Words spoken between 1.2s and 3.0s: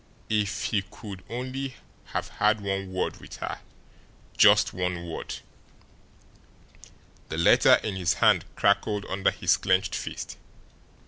only have had one